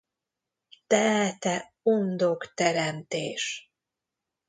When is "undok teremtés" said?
1.93-3.43